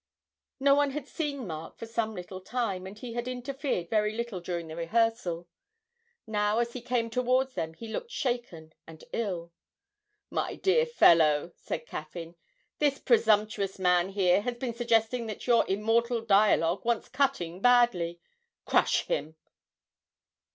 [0.59, 4.39] No one had seen Mark for some little time, and he had interfered very little
[4.39, 5.47] during the rehearsal.
[6.25, 9.51] Now as he came towards them he looked shaken and ill.
[10.31, 12.35] 'My dear fellow,' said Caffyn,
[12.79, 18.19] 'this presumptuous man here has been suggesting that your immortal dialogue wants cutting badly.
[18.65, 19.35] Crush him!'